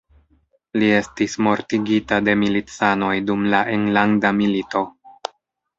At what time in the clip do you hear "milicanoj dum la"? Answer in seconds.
2.45-3.61